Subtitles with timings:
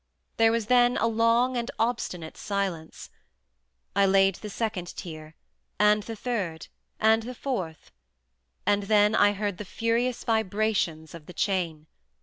[0.37, 3.11] There was then a long and obstinate silence.
[3.95, 5.35] I laid the second tier,
[5.77, 7.91] and the third, and the fourth;
[8.65, 11.85] and then I heard the furious vibrations of the chain.